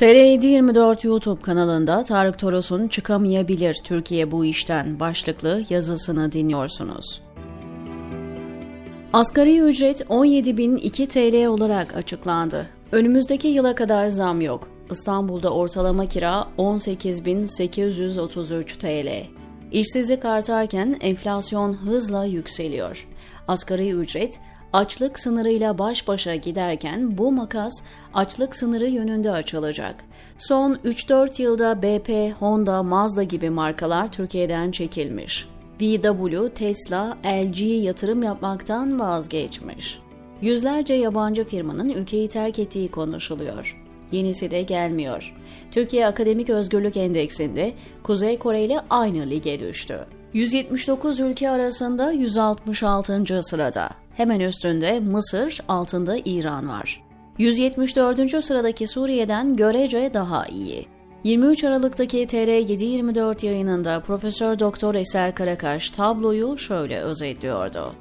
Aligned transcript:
TR724 0.00 1.06
YouTube 1.06 1.42
kanalında 1.42 2.04
Tarık 2.04 2.38
Toros'un 2.38 2.88
Çıkamayabilir 2.88 3.76
Türkiye 3.84 4.30
bu 4.30 4.44
işten 4.44 5.00
başlıklı 5.00 5.64
yazısını 5.70 6.32
dinliyorsunuz. 6.32 7.22
Asgari 9.12 9.58
ücret 9.58 10.00
17.002 10.00 11.06
TL 11.06 11.46
olarak 11.46 11.96
açıklandı. 11.96 12.66
Önümüzdeki 12.92 13.48
yıla 13.48 13.74
kadar 13.74 14.08
zam 14.08 14.40
yok. 14.40 14.68
İstanbul'da 14.90 15.50
ortalama 15.50 16.06
kira 16.06 16.46
18.833 16.58 18.78
TL. 18.78 19.26
İşsizlik 19.72 20.24
artarken 20.24 20.96
enflasyon 21.00 21.72
hızla 21.72 22.24
yükseliyor. 22.24 23.08
Asgari 23.48 23.90
ücret 23.90 24.40
açlık 24.72 25.18
sınırıyla 25.18 25.78
baş 25.78 26.08
başa 26.08 26.34
giderken 26.34 27.18
bu 27.18 27.32
makas 27.32 27.72
açlık 28.14 28.56
sınırı 28.56 28.86
yönünde 28.86 29.30
açılacak. 29.30 30.04
Son 30.38 30.74
3-4 30.74 31.42
yılda 31.42 31.82
BP, 31.82 32.34
Honda, 32.40 32.82
Mazda 32.82 33.22
gibi 33.22 33.50
markalar 33.50 34.12
Türkiye'den 34.12 34.70
çekilmiş. 34.70 35.48
VW, 35.80 36.54
Tesla, 36.54 37.18
LG 37.26 37.60
yatırım 37.60 38.22
yapmaktan 38.22 39.00
vazgeçmiş. 39.00 39.98
Yüzlerce 40.42 40.94
yabancı 40.94 41.44
firmanın 41.44 41.88
ülkeyi 41.88 42.28
terk 42.28 42.58
ettiği 42.58 42.90
konuşuluyor. 42.90 43.80
Yenisi 44.12 44.50
de 44.50 44.62
gelmiyor. 44.62 45.34
Türkiye 45.70 46.06
Akademik 46.06 46.50
Özgürlük 46.50 46.96
Endeksinde 46.96 47.72
Kuzey 48.02 48.38
Kore 48.38 48.64
ile 48.64 48.80
aynı 48.90 49.30
lige 49.30 49.60
düştü. 49.60 50.06
179 50.32 51.20
ülke 51.20 51.50
arasında 51.50 52.12
166. 52.12 53.42
sırada. 53.42 53.90
Hemen 54.14 54.40
üstünde 54.40 55.00
Mısır, 55.00 55.60
altında 55.68 56.16
İran 56.24 56.68
var. 56.68 57.04
174. 57.38 58.44
sıradaki 58.44 58.86
Suriye'den 58.86 59.56
görece 59.56 60.10
daha 60.14 60.46
iyi. 60.46 60.86
23 61.24 61.64
Aralık'taki 61.64 62.26
TR724 62.26 63.46
yayınında 63.46 64.00
Profesör 64.00 64.58
Doktor 64.58 64.94
Eser 64.94 65.34
Karakaş 65.34 65.90
tabloyu 65.90 66.58
şöyle 66.58 67.00
özetliyordu. 67.00 67.94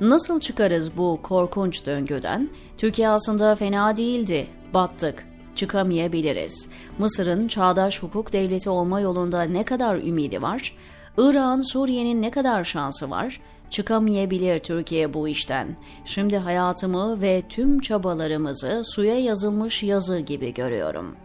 Nasıl 0.00 0.40
çıkarız 0.40 0.96
bu 0.96 1.18
korkunç 1.22 1.86
döngüden? 1.86 2.48
Türkiye 2.78 3.08
aslında 3.08 3.54
fena 3.54 3.96
değildi, 3.96 4.46
battık, 4.74 5.26
çıkamayabiliriz. 5.54 6.68
Mısır'ın 6.98 7.48
çağdaş 7.48 8.02
hukuk 8.02 8.32
devleti 8.32 8.70
olma 8.70 9.00
yolunda 9.00 9.42
ne 9.42 9.64
kadar 9.64 9.96
ümidi 9.96 10.42
var? 10.42 10.72
İran, 11.18 11.60
Suriye'nin 11.60 12.22
ne 12.22 12.30
kadar 12.30 12.64
şansı 12.64 13.10
var? 13.10 13.40
Çıkamayabilir 13.70 14.58
Türkiye 14.58 15.14
bu 15.14 15.28
işten. 15.28 15.76
Şimdi 16.04 16.36
hayatımı 16.36 17.20
ve 17.20 17.42
tüm 17.48 17.80
çabalarımızı 17.80 18.82
suya 18.84 19.20
yazılmış 19.20 19.82
yazı 19.82 20.20
gibi 20.20 20.54
görüyorum. 20.54 21.16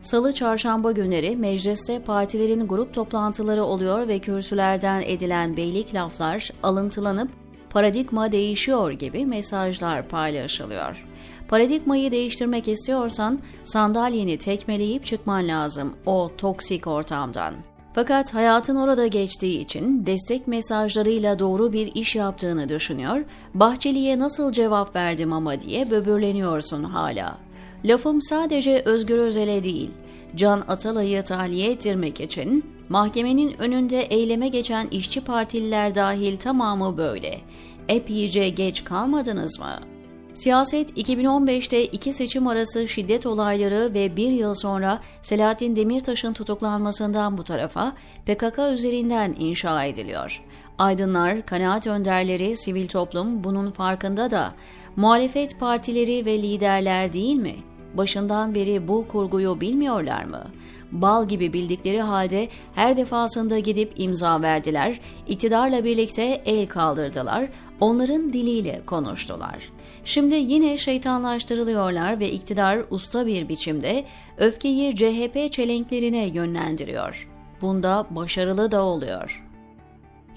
Salı 0.00 0.32
çarşamba 0.32 0.92
günleri 0.92 1.36
mecliste 1.36 2.02
partilerin 2.02 2.68
grup 2.68 2.94
toplantıları 2.94 3.64
oluyor 3.64 4.08
ve 4.08 4.18
kürsülerden 4.18 5.02
edilen 5.06 5.56
beylik 5.56 5.94
laflar 5.94 6.50
alıntılanıp 6.62 7.30
paradigma 7.70 8.32
değişiyor 8.32 8.90
gibi 8.90 9.26
mesajlar 9.26 10.08
paylaşılıyor. 10.08 11.04
Paradigmayı 11.48 12.12
değiştirmek 12.12 12.68
istiyorsan 12.68 13.38
sandalyeni 13.64 14.38
tekmeleyip 14.38 15.06
çıkman 15.06 15.48
lazım 15.48 15.94
o 16.06 16.30
toksik 16.38 16.86
ortamdan. 16.86 17.54
Fakat 17.98 18.34
hayatın 18.34 18.76
orada 18.76 19.06
geçtiği 19.06 19.60
için 19.60 20.06
destek 20.06 20.46
mesajlarıyla 20.46 21.38
doğru 21.38 21.72
bir 21.72 21.94
iş 21.94 22.16
yaptığını 22.16 22.68
düşünüyor, 22.68 23.24
Bahçeli'ye 23.54 24.18
nasıl 24.18 24.52
cevap 24.52 24.96
verdim 24.96 25.32
ama 25.32 25.60
diye 25.60 25.90
böbürleniyorsun 25.90 26.84
hala. 26.84 27.38
Lafım 27.84 28.22
sadece 28.22 28.82
Özgür 28.84 29.18
Özel'e 29.18 29.64
değil, 29.64 29.90
Can 30.36 30.64
Atalay'ı 30.68 31.22
tahliye 31.22 31.70
ettirmek 31.70 32.20
için 32.20 32.64
mahkemenin 32.88 33.54
önünde 33.58 34.00
eyleme 34.02 34.48
geçen 34.48 34.88
işçi 34.88 35.20
partililer 35.20 35.94
dahil 35.94 36.36
tamamı 36.36 36.96
böyle. 36.96 37.40
Epeyce 37.88 38.48
geç 38.48 38.84
kalmadınız 38.84 39.58
mı?'' 39.58 39.97
Siyaset 40.38 40.98
2015'te 40.98 41.84
iki 41.84 42.12
seçim 42.12 42.46
arası 42.46 42.88
şiddet 42.88 43.26
olayları 43.26 43.94
ve 43.94 44.16
bir 44.16 44.30
yıl 44.30 44.54
sonra 44.54 45.00
Selahattin 45.22 45.76
Demirtaş'ın 45.76 46.32
tutuklanmasından 46.32 47.38
bu 47.38 47.44
tarafa 47.44 47.92
PKK 48.26 48.58
üzerinden 48.72 49.34
inşa 49.38 49.84
ediliyor. 49.84 50.42
Aydınlar, 50.78 51.46
kanaat 51.46 51.86
önderleri, 51.86 52.56
sivil 52.56 52.88
toplum 52.88 53.44
bunun 53.44 53.70
farkında 53.70 54.30
da 54.30 54.52
muhalefet 54.96 55.60
partileri 55.60 56.26
ve 56.26 56.42
liderler 56.42 57.12
değil 57.12 57.36
mi? 57.36 57.54
Başından 57.94 58.54
beri 58.54 58.88
bu 58.88 59.08
kurguyu 59.08 59.60
bilmiyorlar 59.60 60.24
mı? 60.24 60.44
Bal 60.92 61.28
gibi 61.28 61.52
bildikleri 61.52 62.00
halde 62.00 62.48
her 62.74 62.96
defasında 62.96 63.58
gidip 63.58 63.92
imza 63.96 64.42
verdiler, 64.42 65.00
iktidarla 65.28 65.84
birlikte 65.84 66.42
el 66.44 66.66
kaldırdılar, 66.66 67.48
onların 67.80 68.32
diliyle 68.32 68.80
konuştular. 68.86 69.72
Şimdi 70.04 70.34
yine 70.34 70.78
şeytanlaştırılıyorlar 70.78 72.20
ve 72.20 72.30
iktidar 72.30 72.84
usta 72.90 73.26
bir 73.26 73.48
biçimde 73.48 74.04
öfkeyi 74.38 74.96
CHP 74.96 75.52
çelenklerine 75.52 76.26
yönlendiriyor. 76.26 77.28
Bunda 77.60 78.06
başarılı 78.10 78.72
da 78.72 78.82
oluyor. 78.82 79.44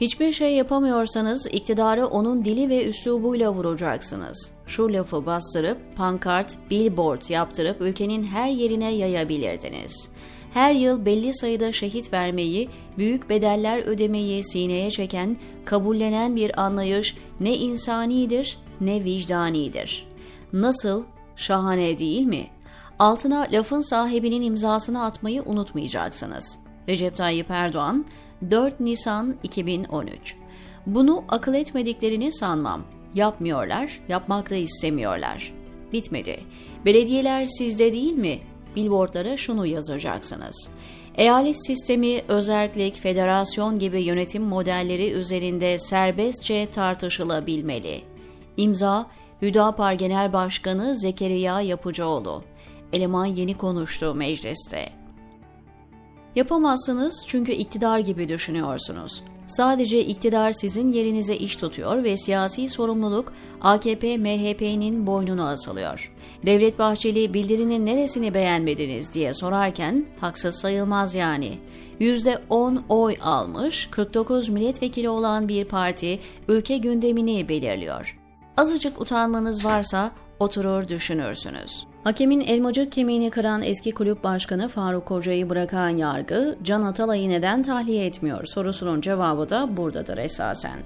Hiçbir 0.01 0.31
şey 0.31 0.55
yapamıyorsanız 0.55 1.47
iktidarı 1.47 2.05
onun 2.07 2.45
dili 2.45 2.69
ve 2.69 2.85
üslubuyla 2.85 3.53
vuracaksınız. 3.53 4.51
Şu 4.67 4.93
lafı 4.93 5.25
bastırıp 5.25 5.77
pankart, 5.95 6.57
billboard 6.69 7.29
yaptırıp 7.29 7.81
ülkenin 7.81 8.23
her 8.23 8.49
yerine 8.49 8.93
yayabilirdiniz 8.93 10.11
her 10.53 10.73
yıl 10.73 11.05
belli 11.05 11.35
sayıda 11.35 11.71
şehit 11.71 12.13
vermeyi, 12.13 12.69
büyük 12.97 13.29
bedeller 13.29 13.79
ödemeyi 13.79 14.43
sineye 14.43 14.91
çeken, 14.91 15.37
kabullenen 15.65 16.35
bir 16.35 16.61
anlayış 16.61 17.15
ne 17.39 17.57
insanidir 17.57 18.57
ne 18.81 19.03
vicdanidir. 19.03 20.07
Nasıl? 20.53 21.03
Şahane 21.35 21.97
değil 21.97 22.23
mi? 22.23 22.47
Altına 22.99 23.47
lafın 23.51 23.81
sahibinin 23.81 24.41
imzasını 24.41 25.03
atmayı 25.03 25.43
unutmayacaksınız. 25.45 26.59
Recep 26.89 27.15
Tayyip 27.15 27.51
Erdoğan 27.51 28.05
4 28.51 28.79
Nisan 28.79 29.35
2013 29.43 30.35
Bunu 30.85 31.23
akıl 31.29 31.53
etmediklerini 31.53 32.33
sanmam. 32.33 32.83
Yapmıyorlar, 33.15 33.99
yapmak 34.09 34.49
da 34.49 34.55
istemiyorlar. 34.55 35.53
Bitmedi. 35.93 36.39
Belediyeler 36.85 37.45
sizde 37.45 37.93
değil 37.93 38.13
mi? 38.13 38.39
Billboardlara 38.75 39.37
şunu 39.37 39.65
yazacaksınız. 39.65 40.69
Eyalet 41.15 41.65
sistemi, 41.65 42.21
özellik, 42.27 42.95
federasyon 42.95 43.79
gibi 43.79 44.01
yönetim 44.01 44.43
modelleri 44.43 45.11
üzerinde 45.11 45.79
serbestçe 45.79 46.71
tartışılabilmeli. 46.71 48.01
İmza, 48.57 49.07
Hüdapar 49.41 49.93
Genel 49.93 50.33
Başkanı 50.33 50.95
Zekeriya 50.95 51.61
Yapıcıoğlu. 51.61 52.43
Eleman 52.93 53.25
yeni 53.25 53.57
konuştu 53.57 54.15
mecliste. 54.15 55.00
Yapamazsınız 56.35 57.23
çünkü 57.27 57.51
iktidar 57.51 57.99
gibi 57.99 58.29
düşünüyorsunuz. 58.29 59.23
Sadece 59.47 60.05
iktidar 60.05 60.51
sizin 60.51 60.91
yerinize 60.91 61.35
iş 61.35 61.55
tutuyor 61.55 62.03
ve 62.03 62.17
siyasi 62.17 62.69
sorumluluk 62.69 63.33
AKP-MHP'nin 63.61 65.07
boynuna 65.07 65.49
asılıyor. 65.49 66.11
Devlet 66.45 66.79
Bahçeli 66.79 67.33
bildirinin 67.33 67.85
neresini 67.85 68.33
beğenmediniz 68.33 69.13
diye 69.13 69.33
sorarken 69.33 70.05
haksız 70.19 70.55
sayılmaz 70.55 71.15
yani. 71.15 71.57
%10 71.99 72.81
oy 72.89 73.15
almış, 73.21 73.87
49 73.91 74.49
milletvekili 74.49 75.09
olan 75.09 75.47
bir 75.47 75.65
parti 75.65 76.19
ülke 76.47 76.77
gündemini 76.77 77.49
belirliyor. 77.49 78.19
Azıcık 78.57 79.01
utanmanız 79.01 79.65
varsa 79.65 80.11
oturur 80.39 80.87
düşünürsünüz. 80.87 81.90
Hakemin 82.03 82.41
elmacık 82.41 82.91
kemiğini 82.91 83.29
kıran 83.29 83.61
eski 83.61 83.91
kulüp 83.91 84.23
başkanı 84.23 84.67
Faruk 84.67 85.05
Koca'yı 85.05 85.49
bırakan 85.49 85.89
yargı, 85.89 86.57
Can 86.63 86.81
Atalay'ı 86.81 87.29
neden 87.29 87.63
tahliye 87.63 88.05
etmiyor 88.05 88.45
sorusunun 88.45 89.01
cevabı 89.01 89.49
da 89.49 89.77
buradadır 89.77 90.17
esasen. 90.17 90.79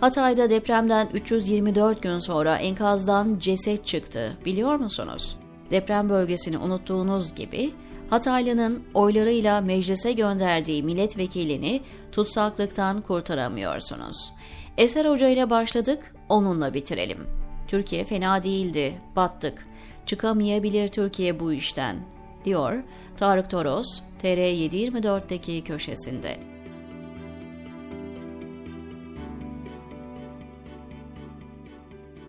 Hatay'da 0.00 0.50
depremden 0.50 1.08
324 1.14 2.02
gün 2.02 2.18
sonra 2.18 2.56
enkazdan 2.56 3.38
ceset 3.38 3.86
çıktı 3.86 4.36
biliyor 4.44 4.76
musunuz? 4.76 5.36
Deprem 5.70 6.08
bölgesini 6.08 6.58
unuttuğunuz 6.58 7.34
gibi 7.34 7.70
Hataylı'nın 8.10 8.82
oylarıyla 8.94 9.60
meclise 9.60 10.12
gönderdiği 10.12 10.82
milletvekilini 10.82 11.80
tutsaklıktan 12.12 13.00
kurtaramıyorsunuz. 13.00 14.32
Eser 14.78 15.04
Hoca 15.04 15.28
ile 15.28 15.50
başladık, 15.50 16.14
onunla 16.28 16.74
bitirelim. 16.74 17.26
Türkiye 17.68 18.04
fena 18.04 18.42
değildi, 18.42 18.94
battık. 19.16 19.69
Çıkamayabilir 20.06 20.88
Türkiye 20.88 21.40
bu 21.40 21.52
işten, 21.52 21.96
diyor 22.44 22.82
Tarık 23.16 23.50
Toros, 23.50 24.00
TR724'deki 24.22 25.64
köşesinde. 25.64 26.36